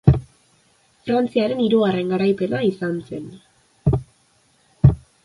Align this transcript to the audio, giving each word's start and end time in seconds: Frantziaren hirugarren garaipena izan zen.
Frantziaren 1.09 1.61
hirugarren 1.65 2.09
garaipena 2.13 2.63
izan 2.69 2.97
zen. 3.11 3.29